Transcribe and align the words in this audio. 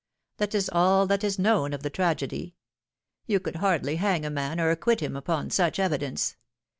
That 0.37 0.55
is 0.55 0.67
all 0.67 1.05
that 1.05 1.23
is 1.23 1.37
known 1.37 1.73
of 1.73 1.83
the 1.83 1.91
tragedy. 1.91 2.55
You 3.27 3.39
could 3.39 3.57
hardly 3.57 3.97
hang 3.97 4.25
a 4.25 4.31
man 4.31 4.59
or 4.59 4.71
acquit 4.71 4.99
him 4.99 5.15
upon 5.15 5.51
such 5.51 5.77
evidence. 5.77 6.37